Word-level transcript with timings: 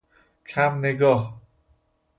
کم 0.45 0.85
نگاه 0.85 1.41